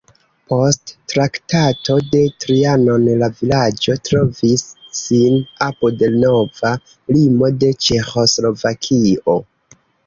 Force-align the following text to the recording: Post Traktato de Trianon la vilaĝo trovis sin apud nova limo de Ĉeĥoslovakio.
Post 0.51 0.93
Traktato 1.11 1.97
de 2.15 2.21
Trianon 2.45 3.05
la 3.25 3.29
vilaĝo 3.41 3.97
trovis 4.09 4.65
sin 5.03 5.39
apud 5.69 6.05
nova 6.25 6.75
limo 7.15 7.53
de 7.63 7.75
Ĉeĥoslovakio. 7.89 9.43